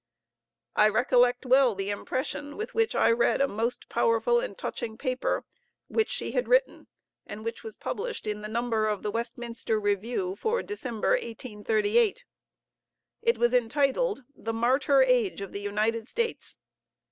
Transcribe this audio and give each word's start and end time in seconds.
I 0.75 0.87
recollect 0.89 1.45
well 1.45 1.75
the 1.75 1.91
impression 1.91 2.57
with 2.57 2.73
which 2.73 2.95
I 2.95 3.11
read 3.11 3.39
a 3.39 3.47
most 3.47 3.87
powerful 3.87 4.39
and 4.39 4.57
touching 4.57 4.97
paper 4.97 5.45
which 5.89 6.09
she 6.09 6.31
had 6.31 6.47
written, 6.47 6.87
and 7.27 7.45
which 7.45 7.63
was 7.63 7.75
published 7.75 8.25
in 8.25 8.41
the 8.41 8.47
number 8.47 8.87
of 8.87 9.03
the 9.03 9.11
Westminster 9.11 9.79
Review 9.79 10.35
for 10.35 10.63
December, 10.63 11.09
1838. 11.09 12.25
It 13.21 13.37
was 13.37 13.53
entitled 13.53 14.23
"The 14.35 14.53
Martyr 14.53 15.03
Age 15.03 15.39
of 15.39 15.51
the 15.51 15.61
United 15.61 16.07
States." 16.07 16.57